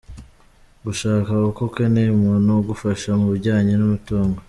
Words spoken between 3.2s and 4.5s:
bijyanye n’umutungo.